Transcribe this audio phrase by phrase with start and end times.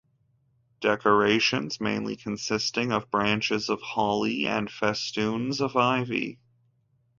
[0.79, 6.39] Decorations mainly consisting of branches of holly and festoons of ivy.